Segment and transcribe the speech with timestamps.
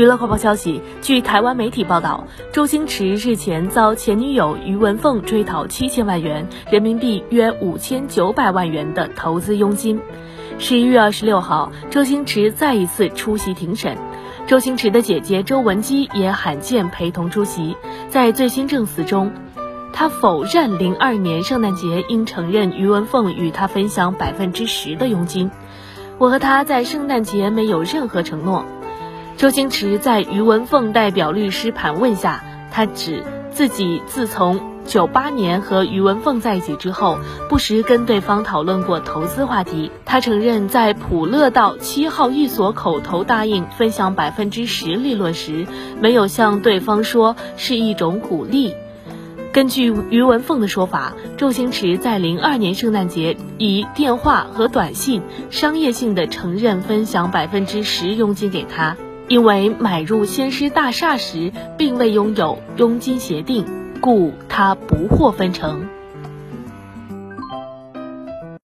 [0.00, 10.00] 娱乐快报消息，据台湾媒体报道，周星驰日前遭前女友于文凤追讨七千万元（人民币约五千九百万元）的投资佣金。
[10.58, 13.98] 十一月二十六号，周星驰再一次出席庭审，
[14.46, 17.76] 周星驰的姐姐周文姬也罕见陪同出席。
[18.08, 19.30] 在最新证词中，
[19.92, 25.50] 他否认零二年圣诞节应承认于文凤与他分享百分之十的佣金。
[26.16, 28.64] 我和他在圣诞节没有任何承诺。
[29.40, 37.16] 周星驰在于文凤代表律师盘问下，他指自己自从九八年和于文凤在一起之后，
[37.48, 39.90] 不时跟对方讨论过投资话题。
[40.04, 45.66] 他承认在普乐道七号寓所口头答应分享百分之十利润时，
[46.02, 48.74] 没有向对方说是一种鼓励。
[49.54, 58.98] 根据于文凤的说法，周星驰在零二年圣诞节以电话和短信商业性的承认分享百分之十佣金给他。
[59.30, 63.64] 因为买入先施大厦时并未拥有佣金协定，
[64.00, 65.99] 故他不获分成。